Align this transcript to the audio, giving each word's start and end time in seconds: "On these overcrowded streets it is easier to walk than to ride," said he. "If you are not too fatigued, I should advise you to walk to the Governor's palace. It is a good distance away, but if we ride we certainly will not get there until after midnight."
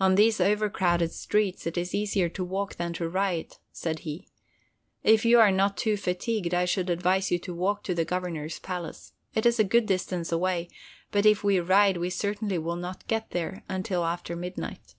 "On 0.00 0.16
these 0.16 0.40
overcrowded 0.40 1.12
streets 1.12 1.68
it 1.68 1.78
is 1.78 1.94
easier 1.94 2.28
to 2.28 2.42
walk 2.42 2.74
than 2.74 2.92
to 2.94 3.08
ride," 3.08 3.58
said 3.70 4.00
he. 4.00 4.26
"If 5.04 5.24
you 5.24 5.38
are 5.38 5.52
not 5.52 5.76
too 5.76 5.96
fatigued, 5.96 6.52
I 6.52 6.64
should 6.64 6.90
advise 6.90 7.30
you 7.30 7.38
to 7.38 7.54
walk 7.54 7.84
to 7.84 7.94
the 7.94 8.04
Governor's 8.04 8.58
palace. 8.58 9.12
It 9.36 9.46
is 9.46 9.60
a 9.60 9.70
good 9.70 9.86
distance 9.86 10.32
away, 10.32 10.68
but 11.12 11.24
if 11.26 11.44
we 11.44 11.60
ride 11.60 11.98
we 11.98 12.10
certainly 12.10 12.58
will 12.58 12.74
not 12.74 13.06
get 13.06 13.30
there 13.30 13.62
until 13.68 14.04
after 14.04 14.34
midnight." 14.34 14.96